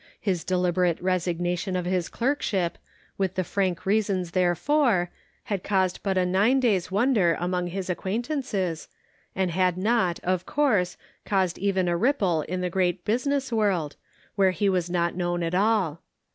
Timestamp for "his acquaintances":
7.67-8.87